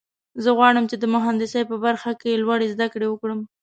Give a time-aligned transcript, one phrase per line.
[0.43, 3.39] زه غواړم چې د مهندسۍ په برخه کې لوړې زده کړې وکړم